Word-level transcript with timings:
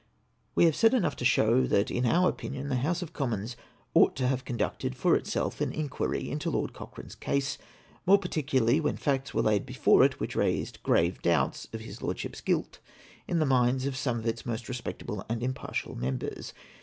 We 0.55 0.65
have 0.65 0.75
said 0.75 0.95
enough 0.95 1.15
to 1.17 1.25
show 1.25 1.67
that, 1.67 1.91
in 1.91 2.07
our 2.07 2.27
opinion, 2.27 2.69
the 2.69 2.77
House 2.77 3.03
of 3.03 3.13
Commons 3.13 3.55
ought 3.93 4.15
to 4.15 4.27
have 4.27 4.45
conducted 4.45 4.95
for 4.95 5.15
itself 5.15 5.61
an 5.61 5.71
in 5.71 5.89
quiry 5.89 6.27
into 6.27 6.49
Lord 6.49 6.73
Cochrane's 6.73 7.13
case; 7.13 7.59
more 8.07 8.17
particularly 8.17 8.81
when 8.81 8.97
facts 8.97 9.35
were 9.35 9.43
laid 9.43 9.63
before 9.63 10.03
it 10.03 10.19
which 10.19 10.35
raised 10.35 10.81
grave 10.81 11.21
doubts 11.21 11.67
of 11.71 11.81
his 11.81 12.01
Lord 12.01 12.17
ship's 12.17 12.41
guilt 12.41 12.79
in 13.27 13.37
the 13.37 13.45
minds 13.45 13.85
of 13.85 13.95
some 13.95 14.17
of 14.17 14.25
its 14.25 14.43
most 14.43 14.67
respectable 14.67 15.23
and 15.29 15.43
impartial 15.43 15.93
members. 15.93 16.53